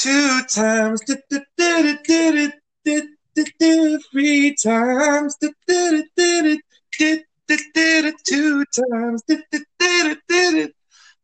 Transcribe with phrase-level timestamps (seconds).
[0.00, 2.52] two times, did did did did
[2.84, 6.60] did did did three times, did did did
[6.96, 10.72] did did did two times, did did did did.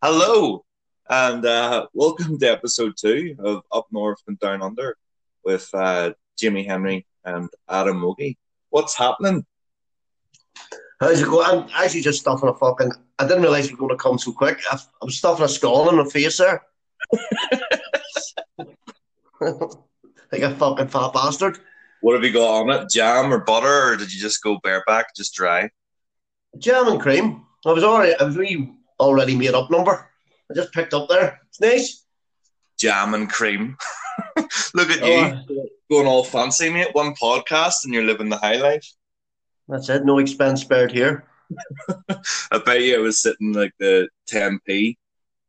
[0.03, 0.65] Hello,
[1.09, 4.97] and uh, welcome to episode two of Up North and Down Under
[5.45, 8.37] with uh, Jimmy Henry and Adam Mogi.
[8.71, 9.47] What's happening?
[11.01, 11.47] How's it going?
[11.47, 12.91] I'm actually just stuffing a fucking.
[13.21, 14.59] I didn't realize you were going to come so quick.
[14.73, 16.61] i am stuffing a skull in my face there.
[19.41, 21.59] like a fucking fat bastard.
[22.01, 22.91] What have you got on it?
[22.91, 25.71] Jam or butter, or did you just go bareback, just dry?
[26.59, 27.47] Jam and cream.
[27.67, 28.15] I was already.
[28.19, 30.11] I was really already made up number.
[30.51, 31.41] I just picked up there.
[31.49, 32.05] It's nice.
[32.79, 33.77] Jam and cream.
[34.75, 36.89] Look at you Oh, going all fancy, mate.
[36.93, 38.87] One podcast, and you're living the high life.
[39.69, 40.05] that's it.
[40.05, 41.25] No expense spared here.
[42.51, 44.97] I bet you it was sitting like the 10p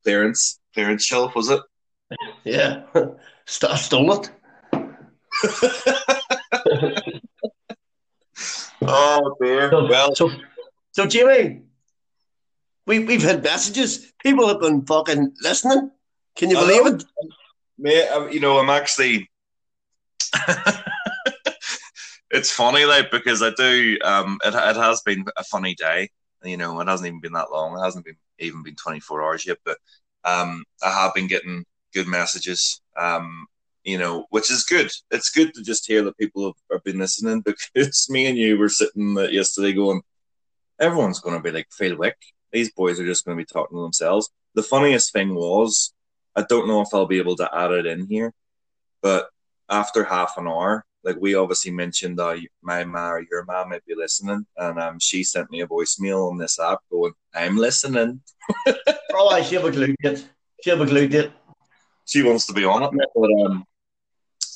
[0.03, 1.59] clearance clearance shelf, was it?
[2.43, 2.83] Yeah,
[3.45, 4.31] St- I stole it.
[8.81, 9.71] Oh dear.
[9.71, 10.31] Well, So,
[10.91, 11.61] so Jimmy,
[12.85, 14.11] we we've had messages.
[14.21, 15.91] People have been fucking listening.
[16.35, 17.03] Can you believe it?
[17.77, 19.29] mate, you know, I'm actually.
[22.31, 23.97] it's funny, like because I do.
[24.03, 26.09] Um, it it has been a funny day.
[26.43, 27.77] You know, it hasn't even been that long.
[27.79, 29.77] It hasn't been even been 24 hours yet, but
[30.23, 31.65] um, I have been getting
[31.95, 32.81] good messages.
[32.97, 33.47] Um,
[33.83, 34.91] you know, which is good.
[35.11, 38.57] It's good to just hear that people have, have been listening because me and you
[38.57, 40.01] were sitting uh, yesterday going,
[40.79, 42.17] everyone's going to be like Phil Wick.
[42.51, 44.29] These boys are just going to be talking to themselves.
[44.55, 45.93] The funniest thing was,
[46.35, 48.33] I don't know if I'll be able to add it in here,
[49.01, 49.29] but
[49.69, 53.85] after half an hour, like we obviously mentioned that my ma or your mom might
[53.85, 58.21] be listening, and um, she sent me a voicemail on this app going, "I'm listening."
[59.17, 60.27] Oh, I should have glued it.
[60.61, 61.31] Should have glued it.
[62.05, 63.65] She wants to be on it, but um,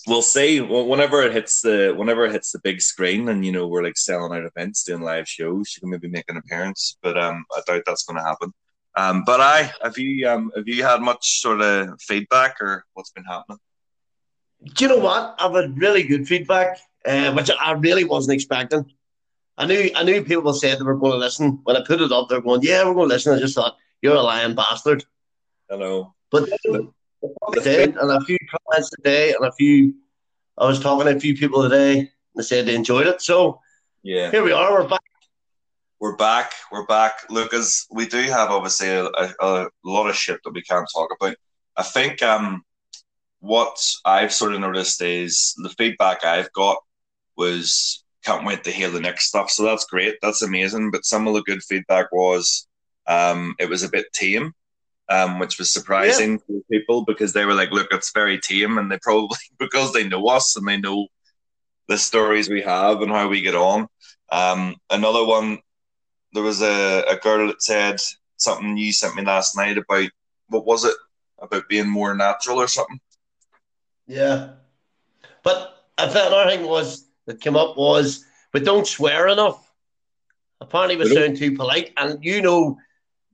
[0.07, 0.61] we'll see.
[0.61, 3.97] Whenever it hits the whenever it hits the big screen, and you know we're like
[3.97, 7.61] selling out events, doing live shows, she can maybe make an appearance, but um, I
[7.65, 8.53] doubt that's going to happen.
[8.95, 13.11] Um, but I have you um have you had much sort of feedback or what's
[13.11, 13.59] been happening?
[14.63, 15.35] Do you know what?
[15.39, 18.91] I've had really good feedback, uh, which I really wasn't expecting.
[19.57, 21.59] I knew I knew people said they were going to listen.
[21.63, 23.77] When I put it up, they're going, "Yeah, we're going to listen." I just thought,
[24.01, 25.05] "You're a lying bastard,"
[25.71, 26.13] I know.
[26.31, 26.49] but
[27.51, 29.93] they did, and a few comments today, and a few.
[30.57, 31.99] I was talking to a few people today.
[31.99, 33.21] and They said they enjoyed it.
[33.21, 33.61] So
[34.03, 34.29] Yeah.
[34.31, 34.71] here we are.
[34.73, 35.01] We're back.
[35.99, 36.51] We're back.
[36.71, 37.29] We're back.
[37.29, 41.09] Lucas, we do have obviously a, a, a lot of shit that we can't talk
[41.19, 41.35] about.
[41.75, 42.63] I think um,
[43.39, 46.77] what I've sort of noticed is the feedback I've got
[47.37, 49.49] was can't wait to hear the next stuff.
[49.49, 50.15] So that's great.
[50.21, 50.91] That's amazing.
[50.91, 52.67] But some of the good feedback was
[53.07, 54.53] um, it was a bit tame,
[55.09, 58.77] um, which was surprising to people because they were like, look, it's very tame.
[58.77, 61.07] And they probably, because they know us and they know
[61.87, 63.87] the stories we have and how we get on.
[64.31, 65.59] Um, another one
[66.33, 67.99] there was a, a girl that said
[68.37, 70.09] something you sent me last night about
[70.47, 70.95] what was it
[71.39, 72.99] about being more natural or something
[74.07, 74.51] Yeah,
[75.43, 79.65] but I thought another thing was that came up was we don't swear enough.
[80.61, 82.77] Apparently, we sound too polite, and you know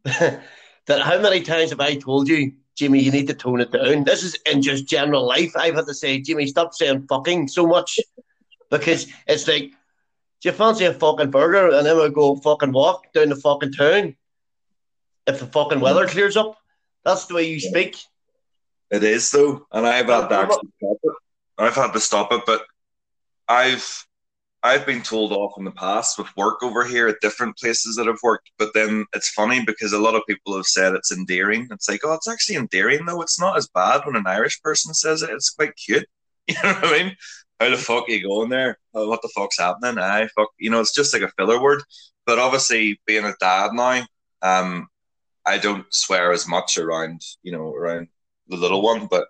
[0.87, 4.03] that how many times have I told you, Jimmy, you need to tone it down.
[4.03, 5.53] This is in just general life.
[5.55, 7.99] I've had to say, Jimmy, stop saying fucking so much
[8.69, 9.71] because it's like,
[10.41, 11.69] do you fancy a fucking burger?
[11.71, 14.15] And then we'll go fucking walk down the fucking town
[15.25, 16.11] if the fucking weather mm-hmm.
[16.11, 16.57] clears up.
[17.03, 17.97] That's the way you speak.
[18.91, 21.13] it is though and i've had to actually stop it
[21.57, 22.65] i've had to stop it but
[23.47, 24.05] i've
[24.65, 28.07] i've been told off in the past with work over here at different places that
[28.07, 31.67] i've worked but then it's funny because a lot of people have said it's endearing
[31.71, 34.93] it's like oh it's actually endearing though it's not as bad when an irish person
[34.93, 36.07] says it it's quite cute
[36.47, 37.15] you know what i mean
[37.59, 38.77] how the fuck are you going there?
[38.93, 39.97] Oh, what the fuck's happening?
[39.97, 41.83] I fuck, you know, it's just like a filler word.
[42.25, 44.03] But obviously, being a dad now,
[44.41, 44.87] um,
[45.45, 48.07] I don't swear as much around, you know, around
[48.47, 49.07] the little one.
[49.07, 49.27] But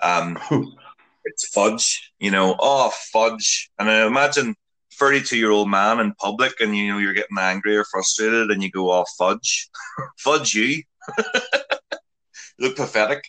[0.00, 0.38] um,
[1.24, 2.54] it's fudge, you know.
[2.60, 3.70] Oh, fudge!
[3.78, 4.54] And I imagine
[4.98, 8.92] thirty-two-year-old man in public, and you know, you're getting angry or frustrated, and you go,
[8.92, 9.68] "Oh, fudge,
[10.18, 10.82] fudge you."
[12.58, 13.24] look pathetic.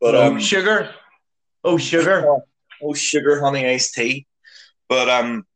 [0.00, 0.90] But oh, um, sugar.
[1.62, 2.26] Oh, sugar.
[2.82, 4.26] oh sugar honey iced tea.
[4.88, 5.46] But um,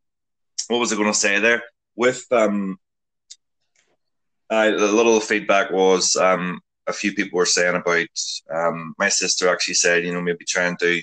[0.69, 1.63] what was I going to say there?
[1.97, 2.79] With um,
[4.51, 8.07] I, a little feedback was um, a few people were saying about
[8.53, 11.03] um, my sister actually said, you know, maybe trying to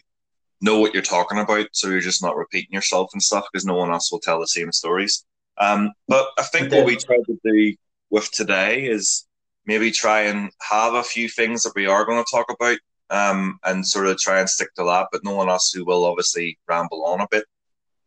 [0.62, 3.75] know what you're talking about, so you're just not repeating yourself and stuff because no
[3.75, 5.25] one else will tell the same stories.
[5.57, 7.75] Um, but I think what we tried to do
[8.10, 9.25] with today is
[9.66, 12.78] maybe try and have a few things that we are going to talk about
[13.10, 16.57] um, and sort of try and stick to that, but knowing us who will obviously
[16.68, 17.46] ramble on a bit.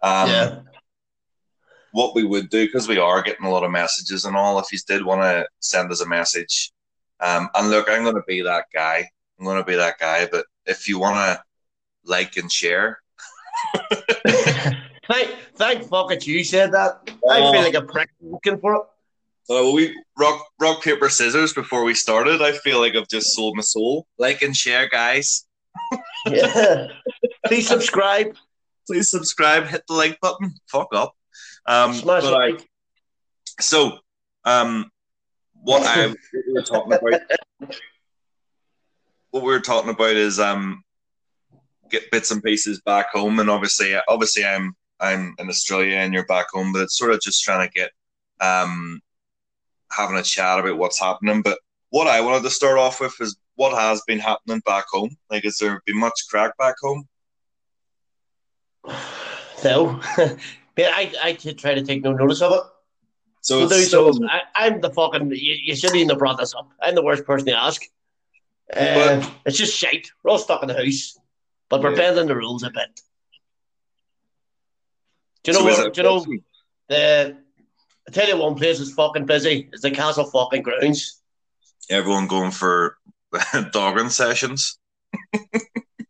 [0.03, 0.61] Um, yeah.
[1.93, 4.71] What we would do, because we are getting a lot of messages and all, if
[4.73, 6.71] you did want to send us a message,
[7.21, 9.09] um, and look, I'm going to be that guy.
[9.39, 11.43] I'm going to be that guy, but if you want to
[12.09, 13.01] like and share.
[15.09, 17.11] thank, thank fuck it, you said that.
[17.31, 18.83] I feel like a prick looking for it.
[19.51, 22.43] Uh, we rock rock paper scissors before we started.
[22.43, 24.07] I feel like I've just sold my soul.
[24.19, 25.47] Like and share, guys.
[26.27, 26.89] yeah.
[27.47, 28.37] Please subscribe.
[28.87, 29.67] Please subscribe.
[29.67, 30.55] Hit the like button.
[30.71, 31.15] Fuck up.
[31.67, 32.53] Um, Smash but I,
[33.61, 33.99] so
[34.45, 34.91] um,
[35.55, 36.17] what I what
[36.47, 37.21] we were talking about.
[39.31, 40.83] what we were talking about is um,
[41.91, 46.27] get bits and pieces back home, and obviously, obviously, I'm I'm in Australia and you're
[46.27, 47.91] back home, but it's sort of just trying to get
[48.41, 49.01] um
[49.93, 51.43] having a chat about what's happening.
[51.43, 51.59] But
[51.91, 55.17] what I wanted to start off with is what has been happening back home.
[55.31, 57.09] Like, has there been much crack back home?
[59.65, 60.01] No,
[60.79, 62.63] I I try to take no notice of it.
[63.41, 65.31] So, so, so I, am the fucking.
[65.31, 66.71] You, you, shouldn't even have brought this up.
[66.83, 67.83] I'm the worst person to ask.
[68.75, 70.11] Uh, but, it's just shite.
[70.23, 71.19] We're all stuck in the house,
[71.69, 71.97] but we're yeah.
[71.97, 73.01] bending the rules a bit.
[75.45, 75.95] Do you know so what?
[75.95, 76.27] Do you know
[76.89, 77.37] the
[78.09, 79.69] I tell you one place is fucking busy.
[79.71, 81.21] It's the Castle fucking grounds.
[81.91, 82.97] Everyone going for
[83.73, 84.79] dogging sessions.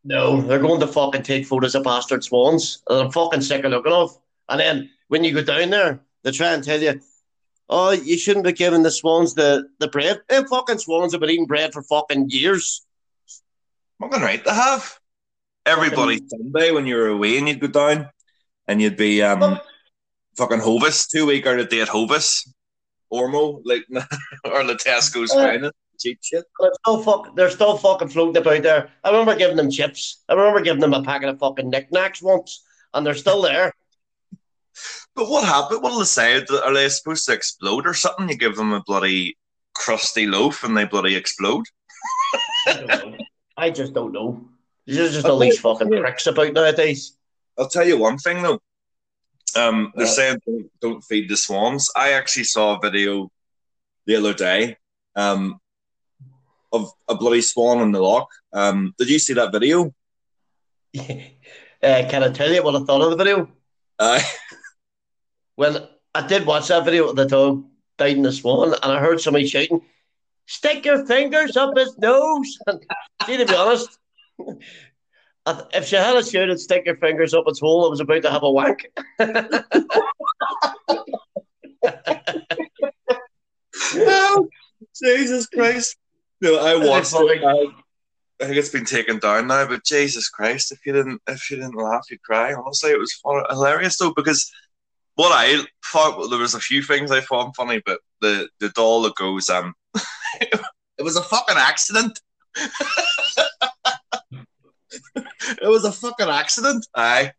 [0.04, 2.82] no, they're going to fucking take photos of bastard swans.
[2.88, 4.16] And I'm fucking sick of looking of.
[4.48, 7.00] And then when you go down there, they try and tell you,
[7.68, 10.20] oh, you shouldn't be giving the swans the, the bread.
[10.28, 12.86] Them fucking swans have been eating bread for fucking years.
[14.00, 15.00] Fucking right to have.
[15.68, 18.08] Everybody Sunday when you were away and you'd go down
[18.66, 19.60] and you'd be um
[20.36, 22.48] fucking Hovis, two week out of date Hovis,
[23.12, 23.84] Ormo, like
[24.44, 26.44] or the Tesco's uh, finest cheap shit.
[26.60, 28.90] They're still, fuck, they're still fucking floating about there.
[29.04, 30.22] I remember giving them chips.
[30.28, 32.64] I remember giving them a packet of fucking Nik Naks once,
[32.94, 33.72] and they're still there.
[35.14, 35.82] But what happened?
[35.82, 36.44] What will they say?
[36.64, 38.28] Are they supposed to explode or something?
[38.28, 39.36] You give them a bloody
[39.74, 41.64] crusty loaf and they bloody explode?
[42.66, 43.18] I,
[43.56, 44.48] I just don't know.
[44.88, 47.14] There's just all these fucking pricks about nowadays.
[47.58, 48.58] I'll tell you one thing though.
[49.54, 51.90] Um, they're saying don't, don't, feed the swans.
[51.94, 53.30] I actually saw a video
[54.06, 54.76] the other day
[55.14, 55.60] um,
[56.72, 58.28] of a bloody swan in the lock.
[58.52, 59.94] Um, did you see that video?
[60.98, 61.02] uh,
[61.82, 63.48] can I tell you what I thought of the video?
[63.98, 64.20] Uh,
[65.56, 67.64] well, I did watch that video of the dog
[67.98, 69.82] died in the swan, and I heard somebody shouting,
[70.46, 72.58] "Stick your fingers up his nose."
[73.26, 73.98] see, to be honest,
[75.74, 78.30] if she had a shouted, stick your fingers up its hole, I was about to
[78.30, 78.86] have a wank.
[83.94, 84.48] no,
[85.02, 85.96] Jesus Christ.
[86.40, 87.44] No, I watched it.
[87.44, 87.66] I,
[88.40, 91.56] I, think it's been taken down now, but Jesus Christ, if you didn't if you
[91.56, 92.54] didn't laugh, you'd cry.
[92.54, 94.52] Honestly, it was fun, hilarious though, because
[95.16, 98.68] what I thought well, there was a few things I found funny, but the the
[98.70, 99.74] doll that goes um
[100.40, 102.20] it was a fucking accident.
[105.16, 106.86] it was a fucking accident.
[106.94, 107.32] Aye.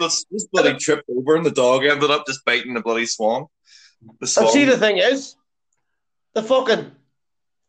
[0.00, 3.46] This, this bloody tripped over and the dog ended up just biting the bloody swan.
[4.20, 4.46] The swan.
[4.46, 5.36] And see, the thing is,
[6.34, 6.92] the fucking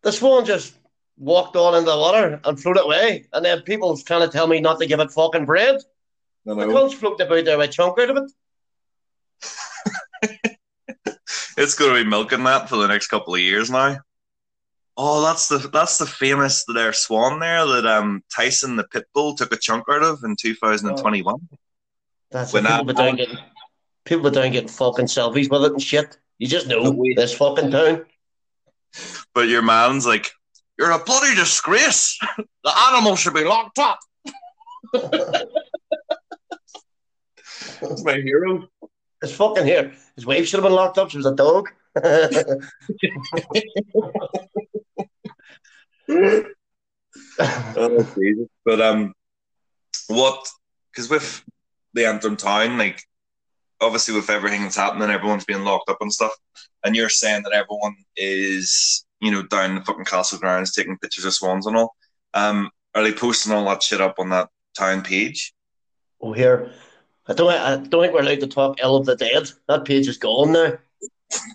[0.04, 0.74] the swan just
[1.18, 4.60] walked on in the water and floated away, and then people's trying to tell me
[4.62, 5.78] not to give it fucking bread.
[6.46, 6.68] No, no.
[6.68, 8.18] The cunt's floated about there with a chunk out of
[10.24, 10.58] it.
[11.58, 13.98] it's going to be milking that for the next couple of years now.
[15.00, 19.54] Oh, that's the that's the famous their swan there that um Tyson the Pitbull took
[19.54, 21.36] a chunk out of in 2021.
[22.32, 23.30] That's when people, that, don't get
[24.06, 26.18] people don't get fucking selfies with it and shit.
[26.40, 28.06] You just know this fucking town.
[29.36, 30.32] But your man's like,
[30.80, 32.18] you're a bloody disgrace.
[32.64, 34.00] The animal should be locked up.
[34.94, 35.46] That's
[38.04, 38.68] my hero.
[39.22, 39.94] It's fucking here.
[40.18, 41.10] His wife should have been locked up.
[41.12, 41.70] She was a dog.
[47.40, 48.48] oh, Jesus.
[48.66, 49.14] But um,
[50.08, 50.50] what?
[50.92, 51.44] Because with
[51.94, 53.02] the Antrim town, like
[53.80, 56.34] obviously with everything that's happening, everyone's being locked up and stuff.
[56.84, 61.26] And you're saying that everyone is, you know, down the fucking castle grounds taking pictures
[61.26, 61.96] of swans and all.
[62.34, 65.54] Um, are they posting all that shit up on that town page?
[66.22, 66.72] Oh, here.
[67.28, 67.52] I don't.
[67.52, 69.52] I don't think we're allowed to talk ill of the dead.
[69.68, 70.74] That page is gone now.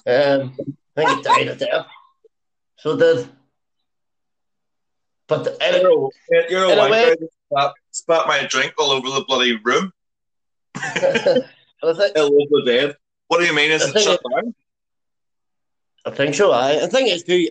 [0.07, 0.57] Um,
[0.97, 1.87] I think it died of death.
[2.76, 3.29] So did.
[5.29, 9.93] But you're a, you're a white guy spat, my drink all over the bloody room.
[11.83, 12.97] Illegal dead.
[13.29, 13.71] What do you mean?
[13.71, 14.55] Is it shut down?
[16.05, 16.52] I think so.
[16.52, 17.49] I, the thing is, too,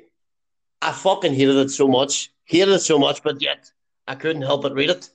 [0.81, 2.31] I fucking hated it so much.
[2.43, 3.71] Hated it so much, but yet
[4.07, 5.09] I couldn't help but read it.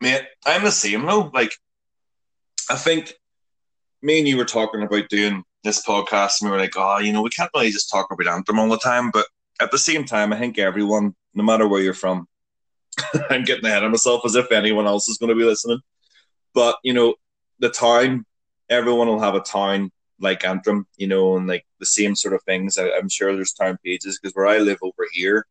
[0.00, 1.30] Mate, I'm the same though.
[1.34, 1.52] Like,
[2.70, 3.12] I think
[4.02, 7.12] me and you were talking about doing this podcast, and we were like, oh, you
[7.12, 9.10] know, we can't really just talk about Antrim all the time.
[9.10, 9.26] But
[9.60, 12.26] at the same time, I think everyone, no matter where you're from,
[13.30, 15.80] I'm getting ahead of myself as if anyone else is going to be listening.
[16.54, 17.16] But, you know,
[17.58, 18.24] the town,
[18.70, 22.42] everyone will have a town like Antrim, you know, and like the same sort of
[22.44, 22.78] things.
[22.78, 25.46] I, am sure there's town pages because where I live over here,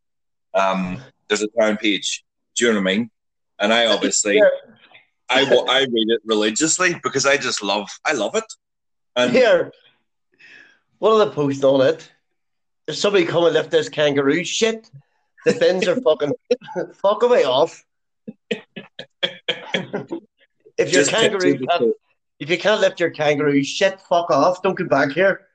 [0.54, 2.24] um, there's a town page.
[2.56, 3.12] Do you know what I mean?
[3.60, 4.42] And I obviously,
[5.30, 8.46] I I read it religiously because I just love, I love it.
[9.16, 9.72] And here,
[11.00, 12.12] what are the posts on it?
[12.88, 14.90] If somebody come and lift this kangaroo shit,
[15.46, 16.34] the bins are fucking
[16.94, 17.84] fuck away off.
[20.78, 21.94] if your kangaroo can't,
[22.40, 24.62] if you can't lift your kangaroo shit, fuck off.
[24.62, 25.48] Don't come back here.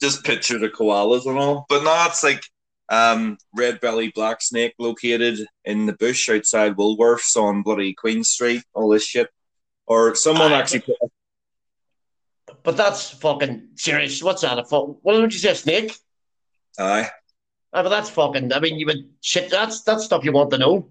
[0.00, 1.66] Just picture the koalas and all.
[1.68, 2.42] But now it's like
[2.88, 8.62] um, red belly black snake located in the bush outside Woolworths on bloody Queen Street,
[8.74, 9.28] all this shit.
[9.86, 10.96] Or someone actually put
[12.62, 14.22] but that's fucking serious.
[14.22, 14.58] What's that?
[14.58, 14.96] A fuck?
[15.02, 15.54] What would you say?
[15.54, 15.96] Snake?
[16.78, 17.08] Aye.
[17.72, 18.52] Aye, but that's fucking.
[18.52, 19.50] I mean, you would shit.
[19.50, 20.88] That's that's stuff you want to know.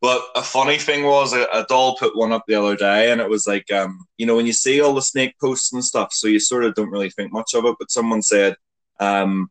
[0.00, 3.20] But a funny thing was, a, a doll put one up the other day, and
[3.20, 6.14] it was like, um, you know, when you see all the snake posts and stuff,
[6.14, 7.76] so you sort of don't really think much of it.
[7.78, 8.56] But someone said,
[8.98, 9.50] um,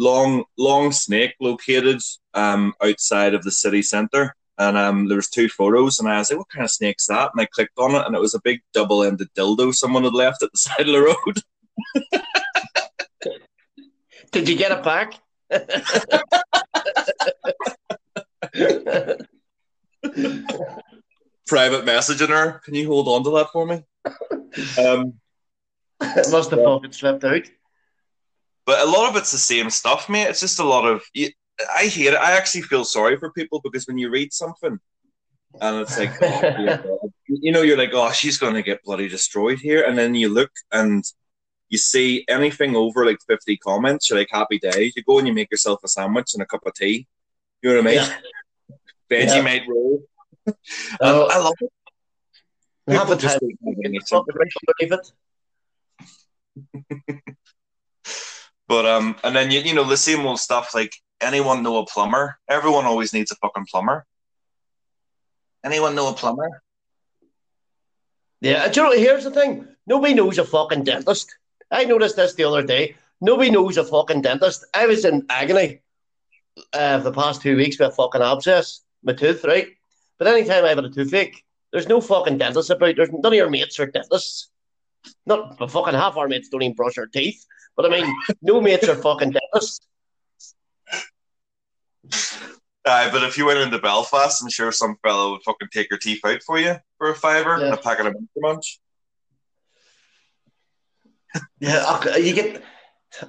[0.00, 2.00] long long snake located
[2.34, 6.30] um outside of the city centre and um, there was two photos, and I was
[6.30, 8.42] like, "What kind of snake's that?" And I clicked on it, and it was a
[8.44, 11.40] big double-ended dildo someone had left at the side of the road.
[14.32, 15.14] Did you get it back?
[21.46, 22.60] Private messaging her.
[22.62, 23.82] Can you hold on to that for me?
[24.78, 25.14] Um,
[26.02, 27.50] it must have fucking slipped out.
[28.70, 30.28] But a lot of it's the same stuff, mate.
[30.28, 32.14] It's just a lot of I hate it.
[32.14, 34.78] I actually feel sorry for people because when you read something
[35.60, 39.58] and it's like, oh, you know, you're like, oh, she's going to get bloody destroyed
[39.58, 39.82] here.
[39.82, 41.02] And then you look and
[41.68, 44.92] you see anything over like 50 comments, you're like, happy days.
[44.94, 47.08] You go and you make yourself a sandwich and a cup of tea.
[47.62, 48.08] You know what I mean?
[49.10, 49.36] Yeah.
[49.42, 49.68] Vegemite yeah.
[49.68, 50.02] roll.
[51.00, 51.26] Oh.
[51.28, 51.72] I love it.
[52.92, 53.40] Have a time.
[54.78, 55.12] Believe it.
[58.70, 61.86] but um, and then you you know the same old stuff like anyone know a
[61.86, 62.38] plumber?
[62.48, 64.06] Everyone always needs a fucking plumber.
[65.64, 66.62] Anyone know a plumber?
[68.40, 69.66] Yeah, do you know, here's the thing.
[69.88, 71.34] Nobody knows a fucking dentist.
[71.72, 72.94] I noticed this the other day.
[73.20, 74.64] Nobody knows a fucking dentist.
[74.72, 75.80] I was in agony
[76.72, 79.66] uh, the past two weeks with a fucking abscess, my tooth, right?
[80.16, 82.94] But anytime I have a toothache, there's no fucking dentist about.
[82.94, 84.48] There's none of your mates are dentists.
[85.26, 87.44] Not fucking half our mates don't even brush their teeth.
[87.76, 89.80] But I mean, no mates are fucking dentists.
[92.84, 95.98] Uh, but if you went into Belfast, I'm sure some fellow would fucking take your
[95.98, 97.66] teeth out for you for a fiver yeah.
[97.66, 98.80] and a packet of munch.
[101.60, 102.62] yeah, you get.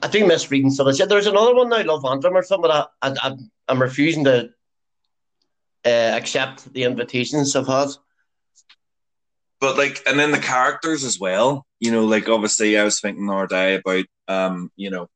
[0.01, 1.07] I do miss reading some of this.
[1.07, 2.71] There's another one now, Love Antrim or something.
[2.71, 3.35] I, I,
[3.67, 4.49] I'm refusing to
[5.85, 7.89] uh, accept the invitations I've had.
[9.61, 11.65] But like, and then the characters as well.
[11.79, 15.07] You know, like obviously, I was thinking other day about, um, you know,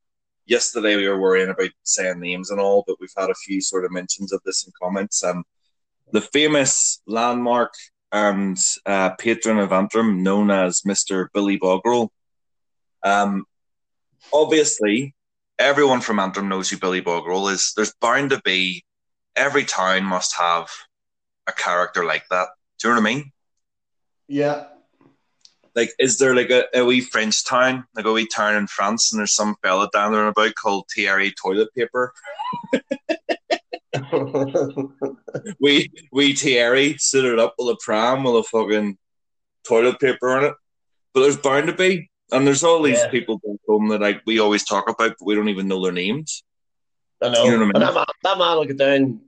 [0.45, 3.85] yesterday we were worrying about saying names and all, but we've had a few sort
[3.85, 5.23] of mentions of this in comments.
[5.23, 5.43] Um,
[6.11, 7.73] the famous landmark
[8.11, 11.27] and uh, patron of Antrim, known as Mr.
[11.33, 12.09] Billy Bogrel.
[13.03, 13.45] Um,
[14.31, 15.15] obviously,
[15.57, 17.73] everyone from Antrim knows who Billy Bogrel is.
[17.75, 18.85] There's bound to be
[19.35, 20.69] every town must have
[21.47, 22.49] a character like that.
[22.79, 23.31] Do you know what I mean?
[24.27, 24.65] Yeah
[25.75, 29.11] like is there like a, a wee French town, like a wee town in France,
[29.11, 32.13] and there's some fella down there about called Thierry Toilet Paper?
[35.59, 38.97] we we Thierry suited up with a pram with a fucking
[39.67, 40.53] toilet paper on it.
[41.13, 42.09] But there's bound to be.
[42.31, 43.09] And there's all these yeah.
[43.09, 45.91] people back home that like we always talk about, but we don't even know their
[45.91, 46.43] names.
[47.21, 47.45] I know.
[47.45, 47.73] You know I mean?
[47.73, 49.21] that, man, that man will get down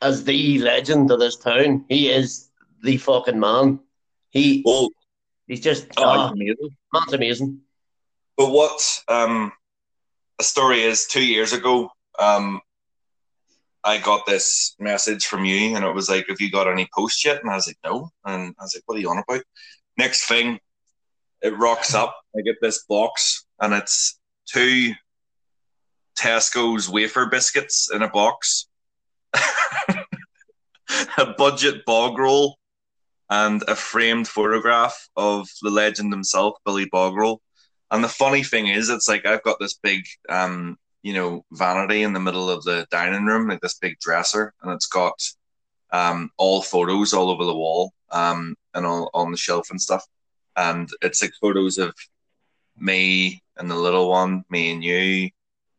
[0.00, 1.84] as the legend of this town.
[1.88, 2.48] He is
[2.82, 3.80] the fucking man.
[4.34, 4.90] He well,
[5.46, 6.76] He's just oh, oh amazing.
[6.92, 7.60] Man's amazing.
[8.36, 9.52] But what um,
[10.40, 12.60] a story is two years ago, um,
[13.84, 17.24] I got this message from you, and it was like, "Have you got any posts
[17.24, 19.44] yet?" And I was like, "No." And I was like, "What are you on about?"
[19.98, 20.58] Next thing,
[21.42, 22.16] it rocks up.
[22.36, 24.94] I get this box, and it's two
[26.18, 28.66] Tesco's wafer biscuits in a box,
[29.34, 32.56] a budget bog roll,
[33.34, 37.38] and a framed photograph of the legend himself, Billy Bogrel.
[37.90, 42.02] And the funny thing is, it's like I've got this big, um, you know, vanity
[42.04, 45.18] in the middle of the dining room, like this big dresser, and it's got
[45.90, 50.04] um, all photos all over the wall um, and all on the shelf and stuff.
[50.56, 51.92] And it's like photos of
[52.76, 55.30] me and the little one, me and you,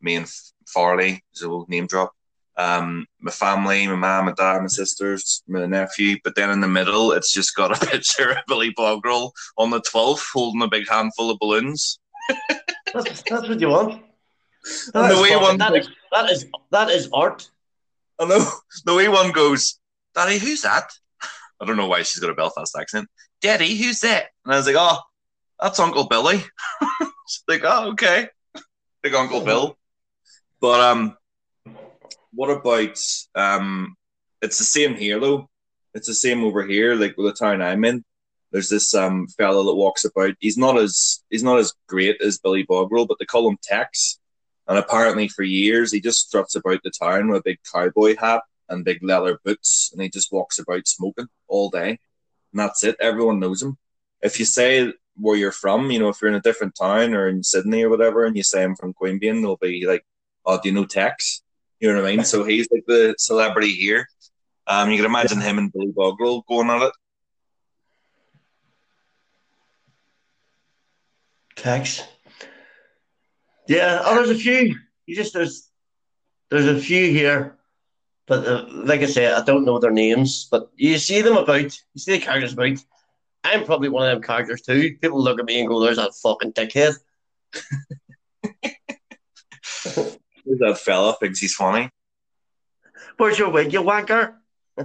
[0.02, 0.30] me and
[0.68, 2.12] Farley, so name drop.
[2.58, 6.18] Um, my family, my mom, my dad, my sisters, my nephew.
[6.24, 9.82] But then in the middle, it's just got a picture of Billy Bogrell on the
[9.82, 12.00] 12th holding a big handful of balloons.
[12.94, 14.02] that's, that's what you want.
[14.94, 17.50] That, is, fucking, one, that, is, that is that is art.
[18.20, 18.50] I know.
[18.86, 19.80] The way one goes,
[20.16, 20.92] Daddy, who's that?
[21.62, 23.08] I don't know why she's got a Belfast accent.
[23.42, 24.28] Daddy, who's that?
[24.44, 25.00] And I was like, oh,
[25.60, 26.38] that's Uncle Billy.
[27.28, 28.30] she's like, oh, okay.
[29.04, 29.78] Big Uncle Bill.
[30.60, 31.18] But um,
[32.36, 33.00] what about
[33.34, 33.96] um?
[34.42, 35.50] It's the same here though.
[35.94, 36.94] It's the same over here.
[36.96, 38.04] Like with the town I'm in,
[38.52, 40.36] there's this um fella that walks about.
[40.40, 44.20] He's not as he's not as great as Billy Bogrell, but they call him Tex.
[44.68, 48.42] And apparently, for years, he just struts about the town with a big cowboy hat
[48.68, 52.00] and big leather boots, and he just walks about smoking all day.
[52.52, 52.96] And that's it.
[53.00, 53.78] Everyone knows him.
[54.22, 57.28] If you say where you're from, you know, if you're in a different town or
[57.28, 60.04] in Sydney or whatever, and you say I'm from Queanbeyan, they'll be like,
[60.46, 61.44] "Oh, do you know Tex?"
[61.80, 62.26] You know what I mean?
[62.26, 64.08] So he's like the celebrity here.
[64.68, 66.94] Um, you can imagine him and Billy Bogrell going at it.
[71.56, 72.04] Tex.
[73.68, 74.76] Yeah, oh, there's a few.
[75.06, 75.70] You just there's
[76.50, 77.58] there's a few here,
[78.28, 80.48] but uh, like I say, I don't know their names.
[80.50, 81.62] But you see them about.
[81.62, 82.78] You see the characters about.
[83.44, 84.98] I'm probably one of them characters too.
[85.02, 86.96] People look at me and go, "There's that fucking dickhead."
[90.46, 91.16] That fella?
[91.20, 91.90] Thinks he's funny.
[93.18, 94.36] Where's your wig, you wanker?
[94.78, 94.84] oh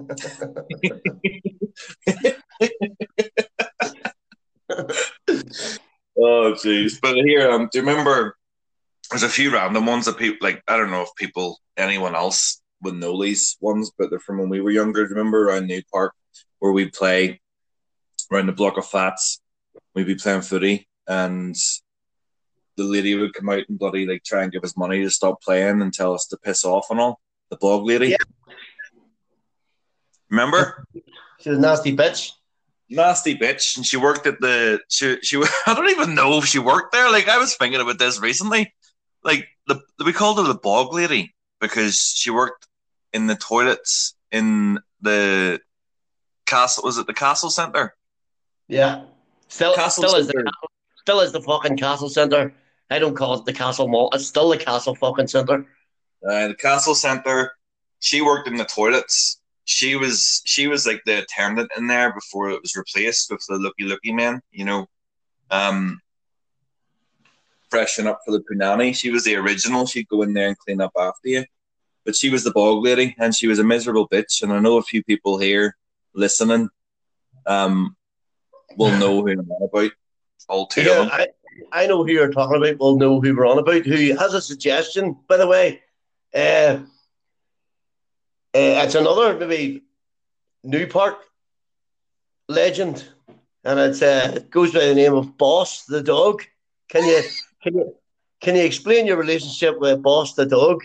[6.16, 7.00] jeez!
[7.00, 8.36] But here, um, do you remember
[9.10, 10.62] there's a few random ones that people like.
[10.68, 14.48] I don't know if people, anyone else would know these ones, but they're from when
[14.48, 15.04] we were younger.
[15.04, 16.14] Remember around New Park
[16.60, 17.40] where we play
[18.32, 19.40] around the block of flats,
[19.94, 21.56] we'd be playing footy, and
[22.76, 25.42] the lady would come out and bloody like try and give us money to stop
[25.42, 27.20] playing and tell us to piss off and all.
[27.50, 28.08] The blog lady.
[28.08, 28.16] Yeah.
[30.30, 30.84] Remember?
[31.40, 32.32] She was a nasty bitch.
[32.88, 34.80] Nasty bitch, and she worked at the.
[34.88, 35.36] She she.
[35.66, 37.10] I don't even know if she worked there.
[37.10, 38.72] Like I was thinking about this recently
[39.22, 42.66] like the we called her the bog lady because she worked
[43.12, 45.60] in the toilets in the
[46.46, 46.84] castle.
[46.84, 47.94] Was it the castle center?
[48.68, 49.04] Yeah,
[49.48, 50.52] still, castle still is the
[51.00, 52.52] still is the fucking castle center.
[52.90, 54.10] I don't call it the castle mall.
[54.12, 55.66] It's still the castle fucking center.
[56.28, 57.52] Uh, the castle center.
[58.00, 59.40] She worked in the toilets.
[59.64, 63.56] She was she was like the attendant in there before it was replaced with the
[63.56, 64.40] looky looky man.
[64.50, 64.86] You know,
[65.50, 66.00] um,
[67.70, 68.96] freshen up for the punani.
[68.96, 69.86] She was the original.
[69.86, 71.44] She'd go in there and clean up after you.
[72.04, 74.42] But she was the bog lady, and she was a miserable bitch.
[74.42, 75.76] And I know a few people here
[76.14, 76.68] listening
[77.46, 77.96] um,
[78.76, 79.92] will know who I'm about.
[80.48, 81.28] All two yeah, I,
[81.72, 82.78] I know who you're talking about.
[82.78, 83.86] We'll know who we're on about.
[83.86, 85.82] Who has a suggestion, by the way?
[86.34, 86.80] Uh,
[88.52, 89.82] uh, it's another maybe
[90.64, 91.18] New Park
[92.48, 93.04] legend,
[93.64, 96.42] and it's uh, it goes by the name of Boss the dog.
[96.88, 97.22] Can you
[97.62, 97.94] can you
[98.40, 100.82] can you explain your relationship with Boss the dog?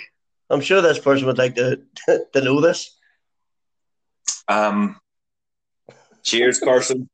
[0.50, 1.82] I'm sure this person would like to
[2.34, 2.96] to know this.
[4.48, 5.00] Um,
[6.24, 7.10] cheers, Carson.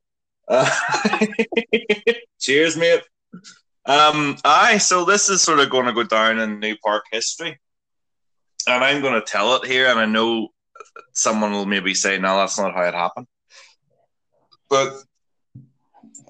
[0.48, 0.68] Uh,
[2.40, 3.02] cheers, mate.
[3.84, 7.58] Um, aye, so this is sort of going to go down in New Park history,
[8.68, 10.48] and I'm going to tell it here, and I know
[11.12, 13.26] someone will maybe say, "No, that's not how it happened."
[14.68, 15.02] But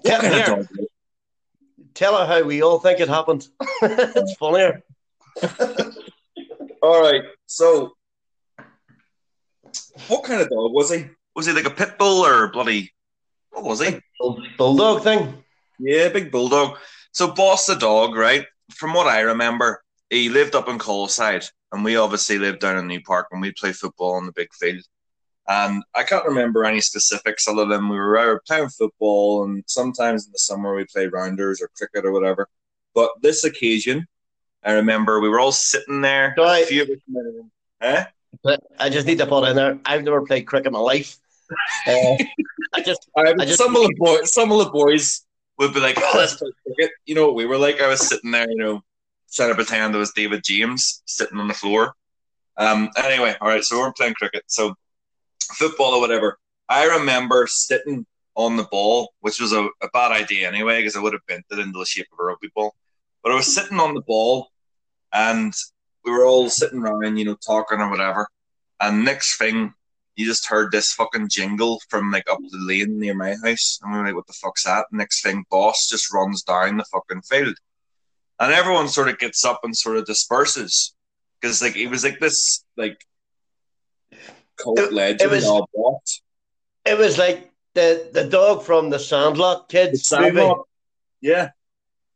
[0.05, 0.68] kind
[1.94, 3.46] tell her how we all think it happened.
[3.83, 4.83] it's funnier.
[6.83, 7.22] all right.
[7.46, 7.92] So,
[10.09, 11.07] what kind of dog was he?
[11.35, 12.92] Was he like a pit bull or bloody?
[13.52, 14.00] What was he?
[14.56, 15.44] Bulldog thing.
[15.78, 16.78] Yeah, big bulldog.
[17.12, 18.46] So, boss the dog, right?
[18.70, 22.86] From what I remember, he lived up in Caulside, and we obviously lived down in
[22.86, 24.82] New Park, and we play football on the big field.
[25.48, 30.32] And I can't remember any specifics other than we were playing football, and sometimes in
[30.32, 32.48] the summer we play rounders or cricket or whatever.
[32.94, 34.06] But this occasion,
[34.62, 36.34] I remember we were all sitting there.
[36.36, 37.00] So I, few
[37.80, 38.04] eh?
[38.78, 39.78] I just need to put in there.
[39.84, 41.18] I've never played cricket in my life.
[41.86, 42.16] Uh,
[42.74, 45.26] I just, I, I just some of the boys, some of the boys
[45.58, 48.30] would be like, "Oh, let's play cricket." You know, we were like, I was sitting
[48.30, 48.82] there, you know,
[49.32, 51.94] trying to pretend it was David James sitting on the floor.
[52.56, 52.90] Um.
[52.96, 53.64] Anyway, all right.
[53.64, 54.44] So we're playing cricket.
[54.46, 54.74] So
[55.54, 56.38] football or whatever,
[56.68, 61.00] I remember sitting on the ball, which was a, a bad idea anyway, because I
[61.00, 62.74] would have bent it into the shape of a rugby ball.
[63.22, 64.50] But I was sitting on the ball,
[65.12, 65.52] and
[66.04, 68.28] we were all sitting around, you know, talking or whatever.
[68.80, 69.74] And next thing,
[70.16, 73.79] you just heard this fucking jingle from like up the lane near my house.
[73.83, 74.87] And we were like, what the fuck's that?
[74.92, 77.57] Next thing, boss just runs down the fucking field.
[78.38, 80.94] And everyone sort of gets up and sort of disperses.
[81.40, 82.98] Because like it was like this like
[84.57, 86.20] cult It- legend it was- all boss.
[86.85, 90.25] It was like the the dog from the Sandlot kids movie.
[90.25, 90.66] Sandlot.
[91.20, 91.51] Yeah.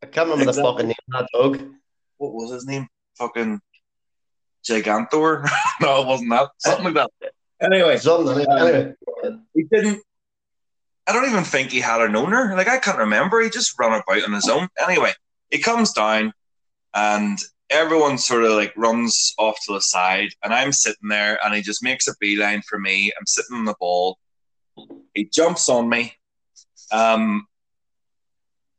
[0.02, 0.62] I can't remember Exactly.
[0.62, 1.74] the fucking name of that dog.
[2.18, 2.88] What was his name?
[3.16, 3.60] Fucking
[4.68, 5.48] Gigantor?
[5.80, 6.48] no, it wasn't that.
[6.58, 7.10] Something like that.
[7.60, 8.46] Anyway, Something.
[8.50, 10.02] Um, he didn't.
[11.06, 12.54] I don't even think he had an owner.
[12.56, 13.40] Like I can't remember.
[13.40, 14.68] He just ran about on his own.
[14.78, 15.12] Anyway,
[15.50, 16.32] he comes down,
[16.94, 17.38] and
[17.70, 21.62] everyone sort of like runs off to the side, and I'm sitting there, and he
[21.62, 23.12] just makes a beeline for me.
[23.18, 24.18] I'm sitting on the ball.
[25.14, 26.14] He jumps on me.
[26.92, 27.46] Um.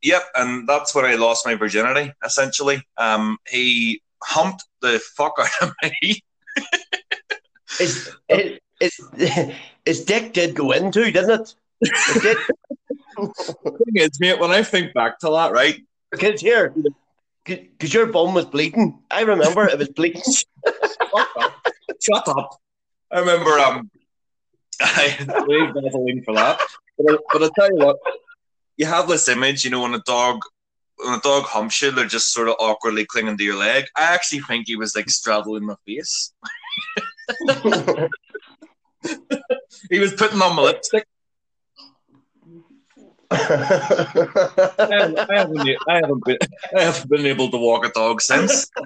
[0.00, 2.12] Yep, and that's when I lost my virginity.
[2.24, 6.22] Essentially, um, he humped the fuck out of me.
[7.78, 9.00] his, his, his,
[9.84, 11.54] his dick did go in too, didn't it?
[11.80, 12.38] It did.
[13.18, 15.80] thing is, mate, when I think back to that, right?
[16.10, 16.74] Because here,
[17.44, 18.98] because your bum was bleeding.
[19.10, 20.22] I remember it was bleeding.
[22.00, 22.56] Shut up.
[23.10, 23.90] I remember um
[24.80, 26.60] I way battling for that.
[26.98, 27.96] But, I, but I'll tell you what,
[28.76, 30.40] you have this image, you know, when a dog
[30.96, 33.84] when a dog humps you, they're just sort of awkwardly clinging to your leg.
[33.96, 36.32] I actually think he was like straddling my face.
[39.90, 41.06] He was putting on my lipstick.
[43.30, 43.36] I
[44.90, 46.38] haven't, I haven't, I haven't been
[46.76, 48.70] I haven't been able to walk a dog since.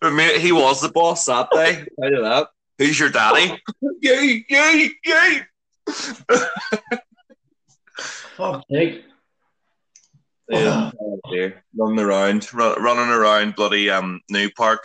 [0.00, 1.78] But mate, he was the boss that day.
[1.78, 2.48] I'll tell you that.
[2.78, 3.60] Who's your daddy?
[4.00, 5.42] yay, yay, yay!
[8.36, 9.04] Fuck, Nick.
[10.48, 11.20] Yeah, oh.
[11.76, 14.84] Running around, run, running around bloody um New Park.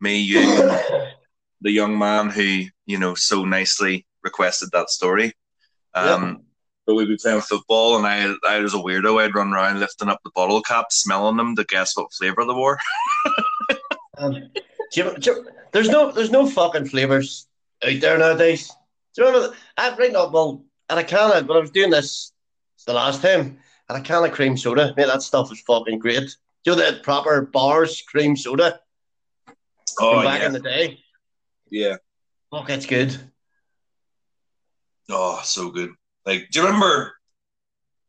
[0.00, 0.40] Me, you,
[1.60, 5.32] the young man who you know so nicely requested that story.
[5.94, 6.42] Um,
[6.86, 9.20] but we'd be playing football, and I, I was a weirdo.
[9.20, 12.52] I'd run around lifting up the bottle caps, smelling them to guess what flavor they
[12.54, 12.78] were.
[14.20, 14.40] Um, do
[14.94, 17.46] you- do you- there's no there's no fucking flavors
[17.84, 18.68] out there nowadays.
[19.14, 19.56] Do you remember?
[19.76, 22.32] I right now, well, and I can of, when I was doing this
[22.86, 24.94] the last time, and a can of cream soda.
[24.96, 26.36] Mate, that stuff was fucking great.
[26.64, 28.80] Do you know the proper Barr's cream soda
[29.96, 31.00] from oh, back in the day?
[31.70, 31.96] yeah.
[32.50, 33.16] Fuck, it's good.
[35.10, 35.90] Oh, so good.
[36.26, 37.14] Like, do you remember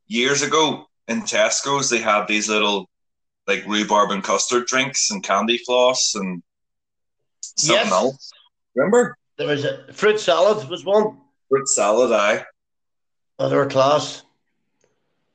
[0.07, 2.89] years ago in Tesco's they had these little
[3.47, 6.41] like rhubarb and custard drinks and candy floss and
[7.41, 7.91] something Yes.
[7.91, 8.31] else?
[8.75, 9.17] Remember?
[9.37, 11.17] There was a fruit salad was one.
[11.47, 12.45] Fruit salad, aye.
[13.39, 14.23] Oh, they were class.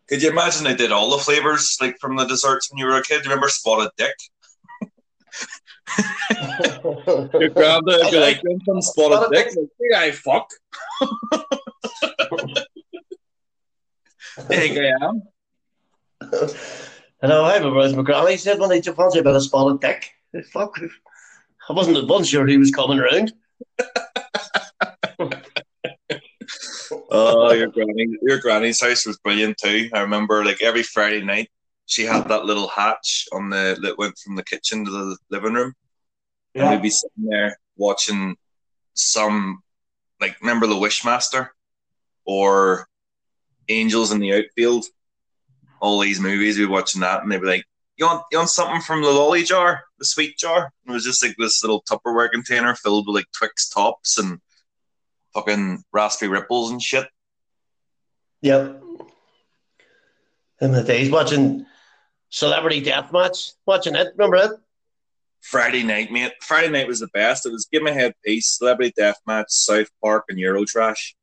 [0.08, 2.96] Could you imagine they did all the flavors like from the desserts when you were
[2.96, 3.22] a kid?
[3.22, 4.14] Do you remember spotted dick?
[6.84, 9.46] Your granddad would be like, "You want some spotted Spotted dick?
[9.56, 10.50] Like, "Yeah, I fuck.
[14.36, 15.22] You think I am?
[17.22, 19.80] I know, I remember as my granny said when they took fancy about a spotted
[19.80, 20.10] dick.
[20.52, 20.78] Fuck.
[21.68, 23.32] I wasn't, wasn't sure he was coming around.
[27.16, 29.88] Oh, your granny, your granny's house was brilliant too.
[29.94, 31.48] I remember like every Friday night
[31.86, 35.54] she had that little hatch on the that went from the kitchen to the living
[35.54, 35.74] room,
[36.56, 38.36] and we'd be sitting there watching
[38.94, 39.62] some
[40.20, 41.50] like remember the Wishmaster
[42.24, 42.88] or
[43.68, 44.84] Angels in the Outfield.
[45.80, 47.64] All these movies, we'd be watching that, and they'd be like,
[47.96, 51.04] "You want you want something from the lolly jar, the sweet jar?" And it was
[51.04, 54.40] just like this little Tupperware container filled with like Twix tops and
[55.34, 57.06] fucking raspberry ripples and shit.
[58.42, 58.82] Yep.
[60.60, 61.66] In the days watching
[62.30, 64.50] Celebrity Deathmatch, watching it, remember it?
[65.42, 66.32] Friday night, mate.
[66.40, 67.44] Friday night was the best.
[67.46, 71.14] It was Give Me a Head Peace, Celebrity Deathmatch, South Park, and Eurotrash.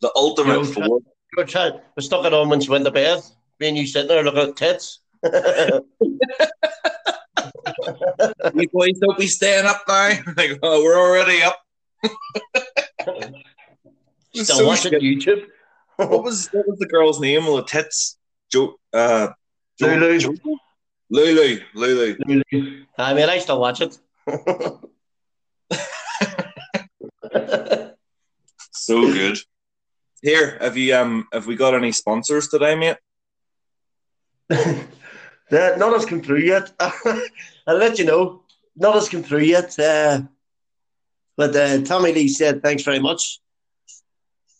[0.00, 0.86] The ultimate Eurotrash.
[0.86, 1.00] four.
[1.44, 3.20] Trying, we stuck it on when she went to bed.
[3.60, 5.00] Me and you sitting there looking at tits.
[8.54, 10.18] You boys don't be staying up now.
[10.36, 11.58] Like, oh, we're already up.
[14.44, 15.02] Still so watching shit.
[15.02, 15.44] YouTube.
[15.96, 18.18] What was what was the girl's name tits?
[18.52, 19.28] Jo uh
[19.78, 20.18] Jo- Lolo.
[20.18, 20.34] Jo-
[21.10, 21.58] Lolo.
[21.74, 22.16] Lolo.
[22.98, 23.98] I mean, I still watch it.
[28.70, 29.36] So good.
[30.22, 32.96] Here, have you um have we got any sponsors today, mate?
[34.48, 36.72] The, none has come through yet.
[36.80, 38.42] I'll let you know.
[38.76, 39.78] None has come through yet.
[39.78, 40.22] Uh,
[41.36, 43.40] but uh, Tommy Lee said, thanks very much.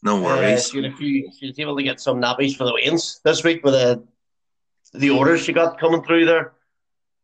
[0.03, 0.71] No Uh, worries.
[0.71, 3.43] she, had a few, she was able to get some nappies for the weans this
[3.45, 4.05] week with the
[4.95, 6.55] the orders she got coming through there.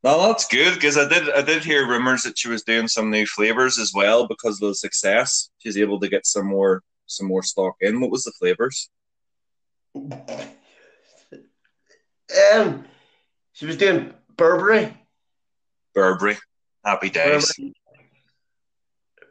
[0.03, 3.11] Well, that's good because I did I did hear rumors that she was doing some
[3.11, 5.49] new flavors as well because of the success.
[5.59, 8.01] She's able to get some more some more stock in.
[8.01, 8.91] What was the flavors?
[12.53, 12.85] Um,
[13.53, 14.95] she was doing Burberry,
[15.95, 16.37] Burberry.
[16.85, 17.53] Happy days.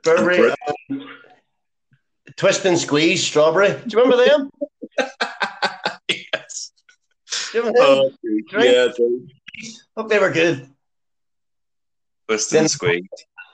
[0.03, 0.56] Burberry, Burberry
[0.89, 1.08] um,
[2.36, 3.69] Twist and Squeeze Strawberry.
[3.69, 4.50] Do you remember them?
[6.10, 6.72] yes.
[7.52, 8.17] Do you remember them?
[8.56, 9.32] Oh, yeah, dude.
[9.96, 10.67] Hope they were good.
[12.28, 13.08] Twist and Squeeze.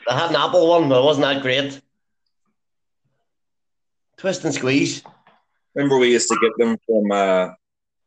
[0.07, 1.81] I had an apple one, but it wasn't that great.
[4.17, 5.03] Twist and Squeeze.
[5.75, 7.49] Remember, we used to get them from uh,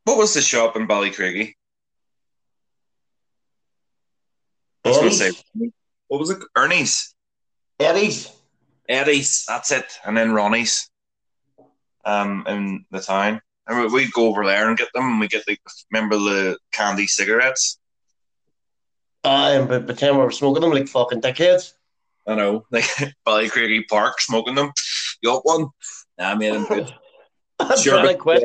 [0.05, 1.55] what was the shop in Ballycraigie?
[4.85, 5.71] I was going to say,
[6.09, 6.39] what was it?
[6.57, 7.15] Ernie's.
[7.79, 8.31] Eddie's.
[8.89, 9.45] Eddie's.
[9.47, 9.99] That's it.
[10.05, 10.89] And then Ronnie's.
[12.05, 15.05] Um, in the town, and we'd go over there and get them.
[15.05, 15.61] And we get like,
[15.93, 17.79] remember the candy cigarettes?
[19.25, 21.73] I uh, but pretend we were smoking them like fucking dickheads.
[22.27, 22.85] I know, like
[23.27, 24.73] Ballycraigie Park, smoking them.
[25.23, 25.69] You got one?
[26.19, 26.93] Nah, I made good.
[27.61, 28.45] I'm sure trying to quit.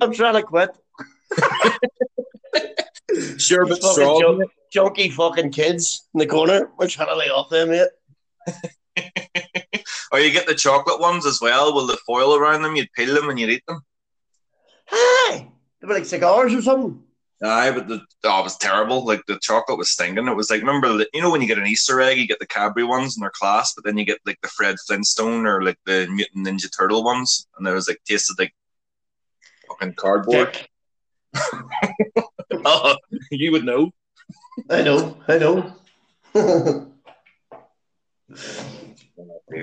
[0.00, 0.70] I'm trying to quit.
[3.38, 4.42] sure, but strong.
[4.72, 6.70] Junk, junky fucking kids in the corner.
[6.78, 7.88] We're trying to lay off them, mate.
[10.12, 12.76] or you get the chocolate ones as well with the foil around them.
[12.76, 13.80] You'd peel them and you'd eat them.
[14.86, 15.48] Hi,
[15.80, 17.02] they were like cigars or something.
[17.42, 19.06] Aye, but the oh, it was terrible.
[19.06, 20.28] Like the chocolate was stinging.
[20.28, 22.38] It was like remember the, you know when you get an Easter egg, you get
[22.38, 25.62] the Cadbury ones and they're class, but then you get like the Fred Flintstone or
[25.62, 28.54] like the Mutant Ninja Turtle ones, and there was like tasted like
[29.68, 30.58] fucking cardboard.
[32.64, 32.96] oh,
[33.30, 33.90] you would know.
[34.68, 35.16] I know.
[35.26, 35.72] I know.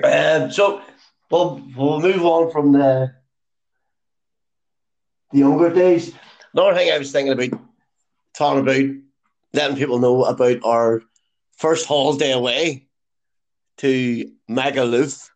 [0.04, 0.82] um, so
[1.30, 3.14] we'll we'll move on from the
[5.32, 6.14] the younger days.
[6.54, 7.60] Another thing I was thinking about
[8.36, 8.96] talking about
[9.54, 11.02] letting people know about our
[11.58, 12.88] first holiday away
[13.78, 15.30] to Magaluf.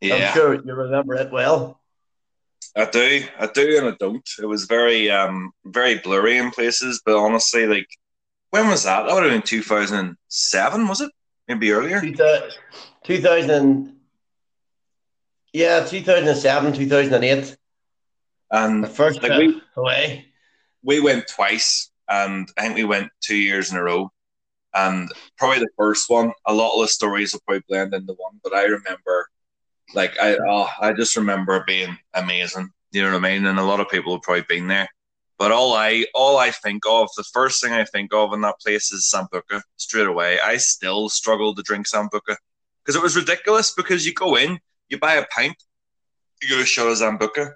[0.00, 0.28] Yeah.
[0.28, 1.80] I'm sure you remember it well.
[2.76, 4.28] I do, I do, and I don't.
[4.38, 7.88] It was very, um, very blurry in places, but honestly, like,
[8.50, 9.06] when was that?
[9.06, 11.10] That would have been two thousand seven, was it?
[11.48, 12.02] Maybe earlier.
[13.06, 13.94] Two thousand.
[15.52, 17.56] Yeah, two thousand and seven, two thousand and eight.
[18.50, 20.26] And the first like, we, away.
[20.82, 24.10] We went twice, and I think we went two years in a row.
[24.74, 28.40] And probably the first one, a lot of the stories will probably blend into one,
[28.42, 29.28] but I remember,
[29.94, 32.70] like, I oh, I just remember being amazing.
[32.90, 33.46] You know what I mean?
[33.46, 34.88] And a lot of people have probably been there.
[35.38, 38.58] But all I all I think of, the first thing I think of in that
[38.60, 40.40] place is Sambuca straight away.
[40.40, 42.36] I still struggle to drink Sambuca
[42.86, 43.72] because it was ridiculous.
[43.72, 45.56] Because you go in, you buy a pint,
[46.40, 47.54] you get a shot of Sambuca,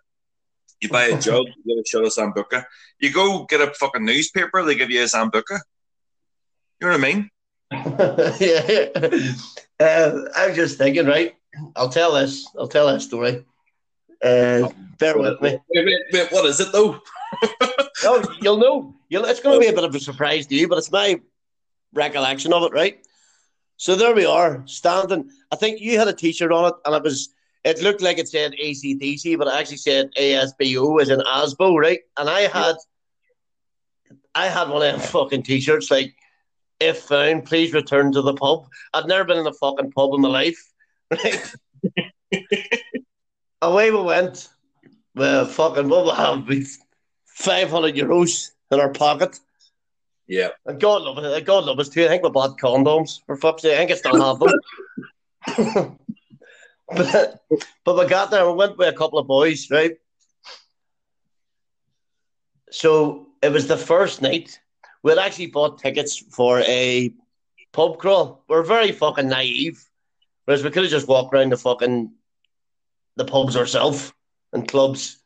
[0.81, 2.65] you buy a jug, you get a shot of Sambuca.
[2.99, 5.61] You go get a fucking newspaper, they give you a Sambuca.
[6.81, 7.31] You know what I mean?
[8.41, 9.35] yeah.
[9.79, 11.37] Uh, I was just thinking, right?
[11.77, 12.49] I'll tell this.
[12.59, 13.45] I'll tell that story.
[14.23, 15.59] Uh, bear with me.
[15.71, 17.01] Wait, wait, wait, what is it though?
[18.05, 18.95] oh, you'll know.
[19.09, 21.21] You'll, it's going to be a bit of a surprise to you, but it's my
[21.93, 23.05] recollection of it, right?
[23.81, 25.31] So there we are, standing.
[25.51, 27.31] I think you had a T-shirt on it, and it was.
[27.65, 32.01] It looked like it said ACDC, but it actually said ASBO as in ASBO, right?
[32.19, 32.75] And I had,
[34.35, 36.15] I had one of them fucking T-shirts like,
[36.79, 40.21] "If found, please return to the pub." I'd never been in a fucking pub in
[40.21, 40.63] my life,
[41.11, 41.55] right?
[43.63, 44.49] Away we went.
[45.15, 46.47] Well, fucking what we have?
[46.47, 46.67] We
[47.25, 49.41] 500 euros in our pocket.
[50.31, 50.51] Yeah.
[50.65, 51.45] And God love it.
[51.45, 52.05] God love us too.
[52.05, 53.75] I think we bought condoms for fuck's sake.
[53.75, 55.99] I think I still have them.
[56.89, 57.43] but,
[57.85, 59.97] but we got there we went with a couple of boys, right?
[62.71, 64.61] So it was the first night.
[65.03, 67.13] We'd actually bought tickets for a
[67.73, 68.45] pub crawl.
[68.49, 69.85] We are very fucking naive.
[70.45, 72.13] Whereas we could have just walked around the fucking
[73.17, 74.13] the pubs ourselves
[74.53, 75.19] and clubs.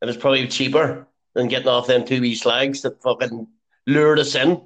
[0.00, 3.48] It was probably cheaper than getting off them two wee slags that fucking
[3.86, 4.60] lured us in.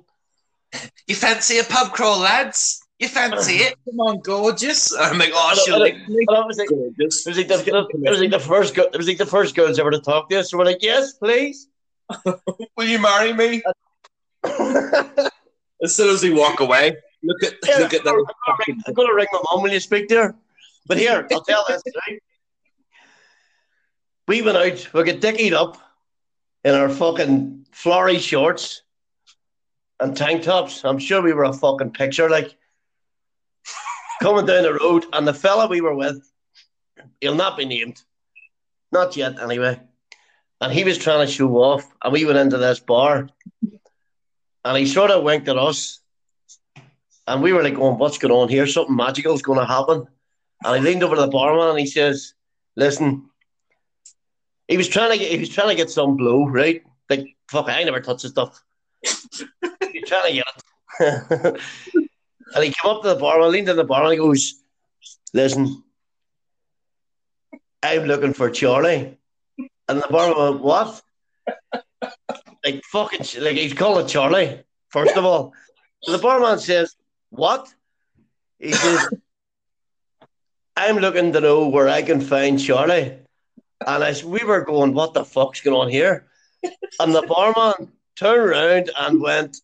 [1.06, 2.82] You fancy a pub crawl, lads?
[2.98, 3.74] You fancy it?
[3.88, 4.94] Come on, gorgeous.
[4.94, 5.78] I'm like, oh, shit.
[5.78, 8.96] Like, it was like, it was like the, it was like the first girl, it
[8.96, 10.50] was like the first girls ever to talk to us.
[10.50, 11.68] So we're like, yes, please.
[12.24, 13.62] Will you marry me?
[14.44, 18.34] as soon as we walk away, look at yeah, look at that.
[18.86, 20.34] I'm gonna ring my mom when you speak to her.
[20.86, 22.22] But here, I'll tell this, right?
[24.26, 25.76] We went out, we got dickied up
[26.64, 28.82] in our fucking flory shorts
[30.00, 30.84] and tank tops.
[30.84, 32.56] I'm sure we were a fucking picture, like
[34.22, 36.30] coming down the road, and the fella we were with,
[37.20, 38.00] he'll not be named,
[38.92, 39.80] Not yet, anyway.
[40.60, 43.28] And he was trying to show off, and we went into this bar,
[44.64, 46.00] and he sort of winked at us,
[47.26, 48.66] and we were like going, "What's going on here?
[48.66, 50.06] Something magical is going to happen."
[50.64, 52.34] And he leaned over to the barman and he says,
[52.76, 53.30] "Listen."
[54.66, 56.82] He was trying to get he was trying to get some blow, right?
[57.08, 58.62] Like fuck, I never touch the stuff.
[60.08, 60.46] Trying to get
[61.00, 61.60] it.
[62.54, 64.54] and he came up to the barman, leaned in the bar, and he goes,
[65.34, 65.82] Listen,
[67.82, 69.18] I'm looking for Charlie.
[69.88, 71.02] And the barman went, What?
[72.64, 75.52] like fucking like he's called it Charlie, first of all.
[76.02, 76.96] So the barman says,
[77.28, 77.68] What?
[78.58, 79.08] He says,
[80.76, 83.18] I'm looking to know where I can find Charlie.
[83.86, 86.26] And as we were going, what the fuck's going on here?
[86.98, 89.58] And the barman turned around and went,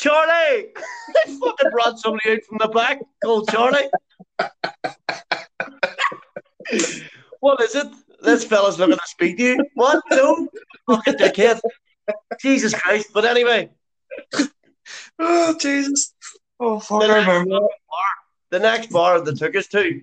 [0.00, 0.68] Charlie!
[0.76, 3.90] I fucking brought somebody out from the back called Charlie.
[7.40, 7.86] what is it?
[8.22, 9.64] This fella's looking to speak to you.
[9.74, 10.02] What?
[10.10, 10.48] No?
[10.86, 11.60] Fucking dickhead.
[12.40, 13.10] Jesus Christ.
[13.12, 13.68] But anyway.
[15.18, 16.14] Oh, Jesus.
[16.58, 17.68] Oh, fuck, I remember bar,
[18.48, 20.02] the next bar that took us to,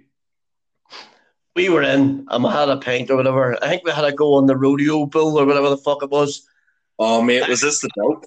[1.56, 3.58] we were in and we had a pint or whatever.
[3.64, 6.12] I think we had to go on the rodeo bull or whatever the fuck it
[6.12, 6.48] was.
[7.00, 8.26] Oh, mate, was this the dope?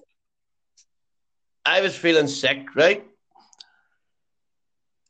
[1.64, 3.06] I was feeling sick, right?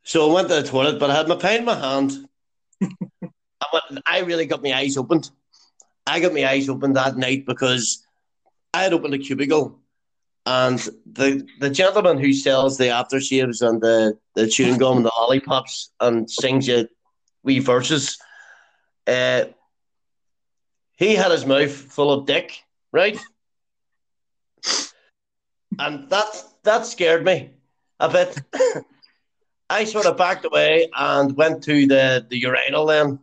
[0.03, 2.13] So I went to the toilet, but I had my pint in my hand.
[2.83, 5.31] I, went, I really got my eyes opened.
[6.07, 8.05] I got my eyes opened that night because
[8.75, 9.81] I had opened a cubicle
[10.47, 15.13] and the the gentleman who sells the aftershaves and the, the chewing gum and the
[15.17, 16.89] lollipops and sings you
[17.43, 18.19] wee verses,
[19.07, 19.45] uh,
[20.97, 23.19] he had his mouth full of dick, right?
[25.81, 27.51] And that that scared me
[27.99, 28.39] a bit.
[29.71, 33.21] I sort of backed away and went to the the urinal then,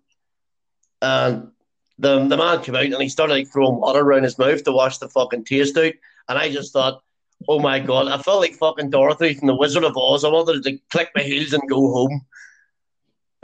[1.02, 1.52] and
[2.00, 4.72] the the man came out and he started like throwing water around his mouth to
[4.72, 5.93] wash the fucking taste out,
[6.30, 7.04] and I just thought,
[7.48, 10.24] oh my god, I felt like fucking Dorothy from the Wizard of Oz.
[10.24, 12.22] I wanted to click my heels and go home.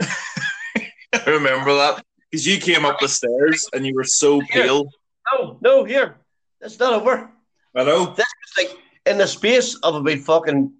[0.00, 4.90] I remember that because you came up the stairs and you were so pale.
[5.32, 6.16] No, no, here,
[6.60, 7.30] it's not over.
[7.76, 8.06] I know.
[8.14, 10.72] This was like in the space of about fucking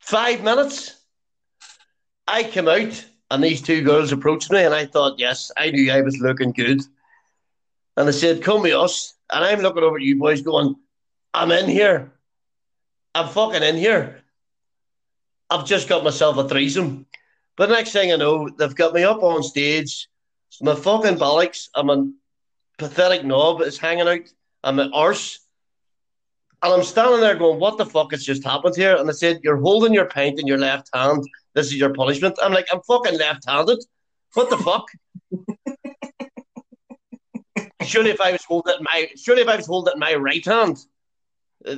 [0.00, 0.96] five minutes,
[2.26, 5.90] I came out and these two girls approached me, and I thought, yes, I knew
[5.90, 6.82] I was looking good.
[7.96, 9.14] And they said, Come with us.
[9.32, 10.76] And I'm looking over at you boys going,
[11.32, 12.12] I'm in here.
[13.14, 14.22] I'm fucking in here.
[15.48, 17.06] I've just got myself a threesome.
[17.56, 20.08] But next thing I know, they've got me up on stage.
[20.60, 22.10] My fucking bollocks, I'm a
[22.78, 24.28] pathetic knob is hanging out.
[24.62, 25.40] I'm an arse.
[26.62, 28.94] And I'm standing there going, what the fuck has just happened here?
[28.94, 31.24] And they said, you're holding your pint in your left hand.
[31.54, 32.38] This is your punishment.
[32.40, 33.78] I'm like, I'm fucking left-handed.
[34.34, 34.86] What the fuck?
[37.84, 40.78] surely if I was holding my, surely if I was holding my right hand,
[41.66, 41.76] uh,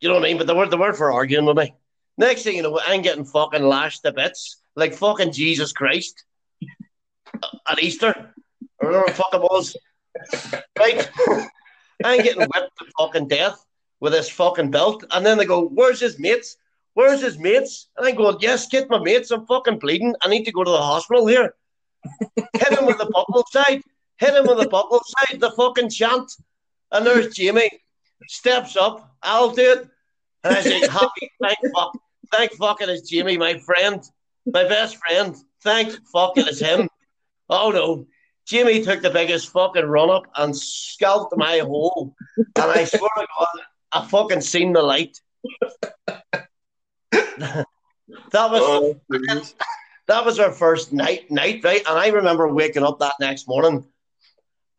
[0.00, 0.38] you know what I mean?
[0.38, 1.74] But they were, they were for arguing with me.
[2.18, 6.24] Next thing you know, I'm getting fucking lashed to bits like fucking Jesus Christ
[7.66, 8.34] at Easter
[8.78, 9.76] or whatever the fuck it was.
[10.78, 11.10] Right?
[12.04, 13.64] I'm getting whipped to fucking death
[14.00, 15.04] with this fucking belt.
[15.10, 16.56] And then they go, Where's his mates?
[16.94, 17.88] Where's his mates?
[17.96, 19.30] And I go, Yes, get my mates.
[19.30, 20.14] I'm fucking bleeding.
[20.22, 21.54] I need to go to the hospital here.
[22.36, 23.82] Hit him with the buckle side.
[24.18, 26.30] Hit him with the buckle side, the fucking chant.
[26.92, 27.70] And there's Jamie.
[28.28, 29.14] Steps up.
[29.22, 29.88] I'll do it.
[30.44, 31.92] And I say, Happy, thank fuck.
[32.32, 34.02] Thank fuck it is Jamie, my friend.
[34.46, 35.36] My best friend.
[35.62, 36.88] Thank fuck it is him.
[37.48, 38.06] Oh no.
[38.46, 42.14] Jimmy took the biggest fucking run up and scalped my hole.
[42.36, 43.60] And I swear to God,
[43.92, 45.20] I fucking seen the light.
[45.62, 46.46] that
[48.34, 49.00] was Oh,
[50.08, 51.82] that was our first night night, right?
[51.86, 53.84] And I remember waking up that next morning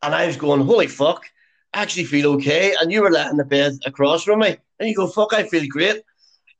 [0.02, 1.24] and I was going, Holy fuck,
[1.72, 2.74] I actually feel okay.
[2.80, 5.44] And you were laying in the bed across from me, and you go, Fuck, I
[5.44, 6.02] feel great.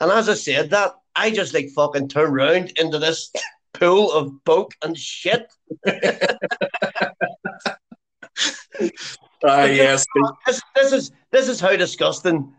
[0.01, 3.31] And as I said that, I just like fucking turned around into this
[3.75, 5.53] pool of boke and shit.
[9.45, 10.07] Ah, yes.
[10.47, 12.53] This, this is this is how disgusting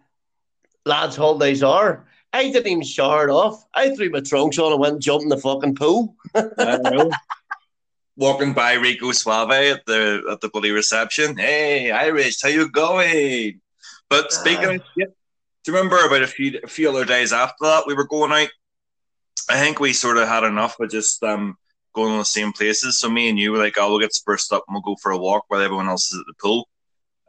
[0.86, 2.08] lads' holidays are.
[2.34, 3.66] I didn't even shower it off.
[3.74, 6.16] I threw my trunks on and went and jumped in the fucking pool.
[6.34, 7.12] I know.
[8.18, 11.38] Walking by Rico Suave at the at the bloody reception.
[11.38, 13.62] Hey, Irish, how you going?
[14.10, 15.10] But speaking of shit,
[15.64, 18.32] do you remember about a few a few other days after that we were going
[18.32, 18.50] out?
[19.50, 21.58] I think we sort of had enough of just um
[21.94, 23.00] going on the same places.
[23.00, 25.12] So me and you were like, oh, we'll get spruced up and we'll go for
[25.12, 26.68] a walk while everyone else is at the pool.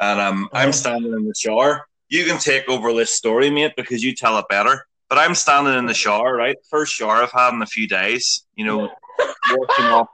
[0.03, 0.73] And um, I'm Uh-huh.
[0.73, 1.87] standing in the shower.
[2.09, 4.85] You can take over this story, mate, because you tell it better.
[5.09, 6.57] But I'm standing in the shower, right?
[6.69, 8.45] First shower I've had in a few days.
[8.57, 8.81] You know,
[9.51, 10.09] washing off,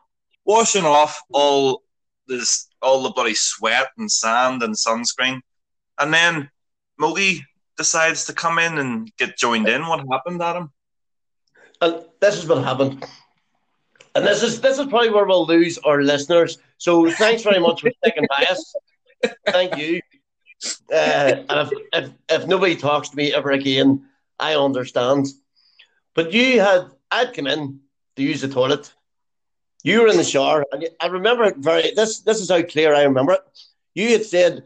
[0.45, 1.83] washing off all
[2.27, 5.41] this, all the bloody sweat and sand and sunscreen,
[5.99, 6.51] and then
[7.01, 7.41] Mogi
[7.79, 9.87] decides to come in and get joined in.
[9.87, 10.71] What happened, Adam?
[11.81, 13.05] And this is what happened.
[14.15, 16.59] And this is this is probably where we'll lose our listeners.
[16.77, 18.75] So thanks very much for sticking by us.
[19.47, 20.01] Thank you.
[20.93, 24.09] Uh, and if, if if nobody talks to me ever again,
[24.39, 25.27] I understand.
[26.15, 27.81] But you had I'd come in
[28.17, 28.93] to use the toilet.
[29.85, 31.93] You were in the shower, and I remember it very.
[31.93, 33.41] This this is how clear I remember it.
[33.95, 34.65] You had said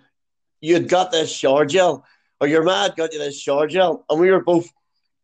[0.61, 2.07] you had got this shower gel,
[2.41, 4.73] or your mad got you this shower gel, and we were both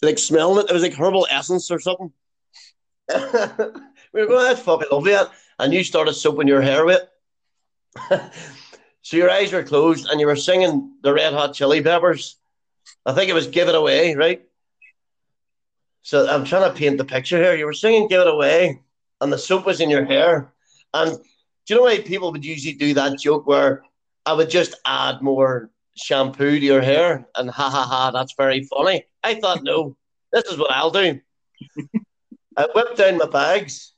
[0.02, 0.70] like smelling it.
[0.70, 2.12] It was like herbal essence or something.
[4.12, 5.16] we were going, that's fucking lovely.
[5.58, 7.00] And you started soaping your hair with
[8.10, 8.22] it.
[9.08, 12.36] so your eyes were closed and you were singing the Red Hot Chili Peppers.
[13.06, 14.42] I think it was Give It Away, right?
[16.02, 17.54] So I'm trying to paint the picture here.
[17.54, 18.82] You were singing Give It Away
[19.22, 20.52] and the soap was in your hair.
[20.92, 21.22] And do
[21.68, 23.82] you know why people would usually do that joke where
[24.26, 28.64] I would just add more shampoo to your hair and ha ha ha, that's very
[28.64, 29.06] funny.
[29.24, 29.96] I thought, no,
[30.34, 31.18] this is what I'll do.
[32.58, 33.94] I whipped down my bags,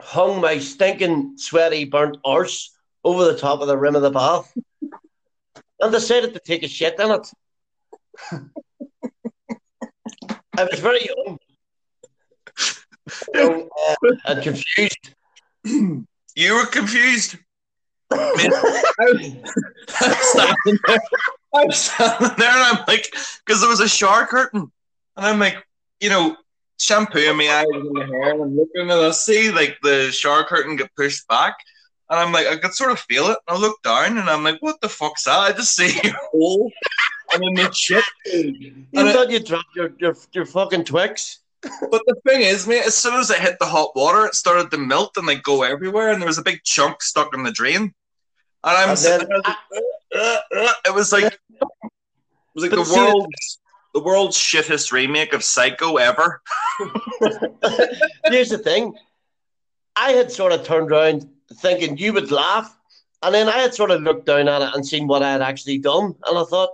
[0.00, 2.70] hung my stinking, sweaty, burnt arse
[3.04, 4.52] over the top of the rim of the bath,
[5.80, 7.30] and decided to take a shit in it.
[10.56, 11.38] I was very young,
[13.34, 13.94] uh,
[14.26, 15.14] and confused.
[16.34, 17.36] You were confused.
[18.10, 18.50] I
[20.00, 21.00] am standing there.
[21.54, 23.10] I'm standing there, and I'm like,
[23.44, 24.70] because there was a shower curtain,
[25.16, 25.64] and I'm like,
[26.00, 26.36] you know,
[26.78, 30.44] shampooing my eyes and my hair, and I'm looking and I see like the shower
[30.44, 31.56] curtain get pushed back,
[32.12, 33.38] and I'm like, I could sort of feel it.
[33.48, 35.38] I look down, and I'm like, what the fuck's that?
[35.38, 36.70] I just see a hole.
[37.32, 38.04] and in the shit.
[38.26, 41.38] You and thought it, you dropped your, your your fucking Twix.
[41.62, 44.70] But the thing is, mate, as soon as it hit the hot water, it started
[44.72, 47.50] to melt and like go everywhere, and there was a big chunk stuck in the
[47.50, 47.80] drain.
[47.82, 47.94] And
[48.64, 49.54] I'm and then, there,
[50.14, 51.38] uh, uh, it was like it
[52.54, 53.58] was like the world's
[53.94, 56.42] the world's shittest remake of Psycho ever.
[58.26, 58.94] Here's the thing.
[59.96, 61.26] I had sort of turned around
[61.56, 62.76] thinking you would laugh,
[63.22, 65.42] and then I had sort of looked down at it and seen what I had
[65.42, 66.70] actually done, and I thought,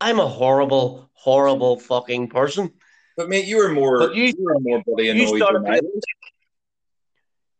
[0.00, 2.72] I'm a horrible, horrible fucking person.
[3.16, 6.00] But mate, you were more but you, you were more bloody annoyed you started, being,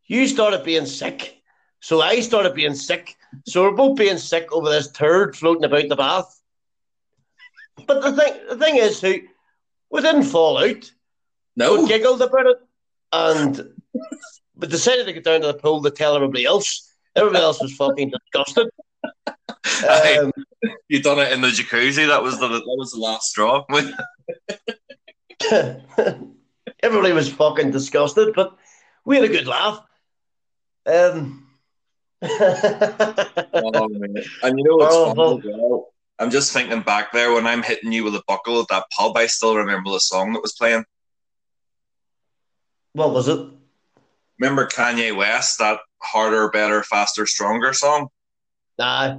[0.07, 1.43] you started being sick.
[1.81, 3.17] So I started being sick.
[3.47, 6.41] So we're both being sick over this turd floating about the bath.
[7.87, 9.21] But the thing, the thing is, who
[9.91, 10.91] we didn't fall out.
[11.57, 12.59] No, we giggled about it,
[13.13, 13.75] and
[14.59, 16.93] we decided to get down to the pool to tell everybody else.
[17.17, 18.69] Everybody else was fucking disgusted.
[19.89, 20.33] Um,
[20.89, 22.07] you done it in the jacuzzi.
[22.07, 23.65] That was the that was the last straw.
[26.83, 28.57] everybody was fucking disgusted, but
[29.05, 29.83] we had a good laugh.
[30.87, 31.47] Um,
[32.23, 33.89] oh,
[34.43, 35.89] and you know what's oh, funny well?
[36.19, 39.17] I'm just thinking back there when I'm hitting you with a buckle at that pub.
[39.17, 40.85] I still remember the song that was playing.
[42.95, 43.58] What was it?
[44.39, 48.09] Remember Kanye West that harder, better, faster, stronger song?
[48.79, 49.19] Nah.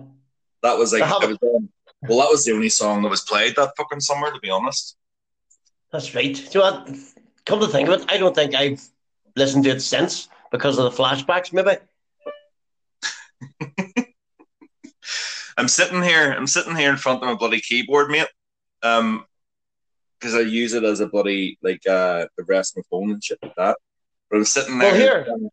[0.63, 1.70] That was like was, um,
[2.03, 4.32] well, that was the only song that was played that fucking summer.
[4.32, 4.95] To be honest.
[5.91, 6.36] That's right.
[6.36, 6.89] Do you know what?
[7.45, 8.82] Come to think of it, I don't think I've
[9.36, 11.51] listened to it since because of the flashbacks.
[11.51, 11.78] Maybe.
[15.57, 16.32] I'm sitting here.
[16.32, 18.28] I'm sitting here in front of my bloody keyboard, mate.
[18.82, 19.26] Um,
[20.20, 23.39] because I use it as a bloody like uh to rest my phone and shit
[23.41, 23.78] like that.
[24.30, 24.91] But I'm sitting there.
[24.91, 25.49] Well, here.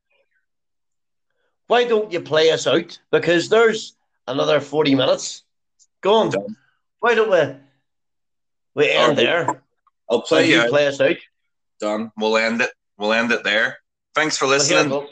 [1.66, 2.98] Why don't you play us out?
[3.10, 3.96] Because there's
[4.26, 5.42] another forty minutes.
[6.00, 6.30] Go on.
[6.30, 6.56] Done.
[7.00, 7.56] Why don't we?
[8.74, 9.16] We end right.
[9.16, 9.62] there.
[10.08, 10.68] I'll play you.
[10.68, 11.16] Play us out.
[11.80, 12.12] Done.
[12.16, 12.70] We'll end it.
[12.98, 13.78] We'll end it there.
[14.14, 14.90] Thanks for listening.
[14.90, 15.08] Well,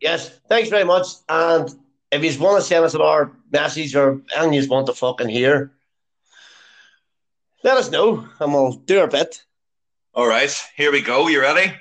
[0.00, 0.28] yes.
[0.48, 1.06] Thanks very much.
[1.28, 1.70] And
[2.10, 5.72] if you want to send us our message or anything you want to fucking hear,
[7.62, 9.44] let us know and we'll do our bit.
[10.14, 11.26] All right, here we go.
[11.26, 11.72] You ready?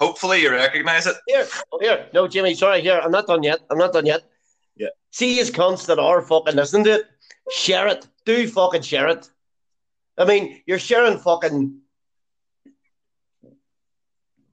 [0.00, 1.16] Hopefully you recognize it.
[1.26, 2.08] Here, oh, here.
[2.14, 3.00] No, Jimmy, sorry, here.
[3.02, 3.60] I'm not done yet.
[3.70, 4.22] I'm not done yet.
[4.76, 4.88] Yeah.
[5.10, 7.06] See his cunts that are fucking listening to it.
[7.50, 8.06] Share it.
[8.24, 9.28] Do fucking share it.
[10.16, 11.80] I mean, you're sharing fucking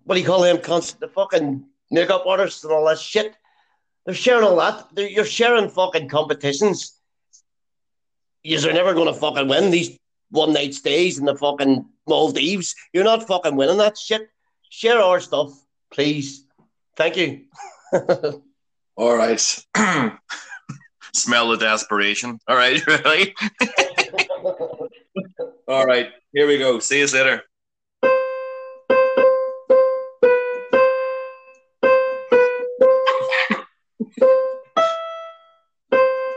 [0.06, 0.98] what do you call them cunts?
[0.98, 3.36] The fucking makeup artists and all that shit.
[4.06, 4.88] They're sharing all that.
[4.94, 7.00] They're, you're sharing fucking competitions.
[8.44, 9.98] You're never going to fucking win these
[10.30, 12.76] one night stays in the fucking Maldives.
[12.94, 14.30] You're not fucking winning that shit.
[14.76, 15.54] Share our stuff,
[15.90, 16.44] please.
[16.98, 17.46] Thank you.
[18.98, 19.40] all right.
[21.14, 22.40] Smell the desperation.
[22.46, 23.34] All right, ready?
[25.70, 26.80] all right, here we go.
[26.80, 27.44] See you later.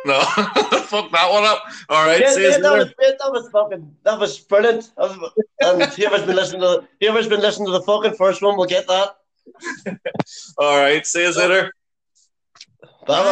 [0.04, 0.20] No,
[0.86, 1.62] fuck that one up.
[1.88, 3.18] All right, Yeah, see yeah, that was great.
[3.18, 3.96] That was fucking.
[4.04, 4.90] That was brilliant.
[4.96, 8.56] That was- And whoever's been listening to whoever's been listening to the fucking first one
[8.56, 9.16] will get that.
[10.58, 11.72] All right, see you later.
[13.06, 13.24] Bye.